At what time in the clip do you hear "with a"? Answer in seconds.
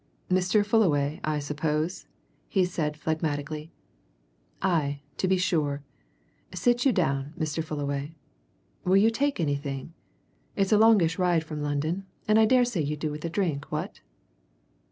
13.11-13.29